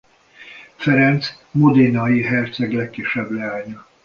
Ferenc 0.75 1.33
modenai 1.53 2.21
herceg 2.23 2.71
legkisebb 2.73 3.31
leánya. 3.31 3.85